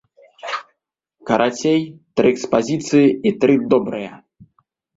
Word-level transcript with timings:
Карацей, 1.31 1.81
тры 2.19 2.27
экспазіцыі 2.35 3.07
і 3.31 3.35
тры 3.45 3.61
добрыя! 3.77 4.11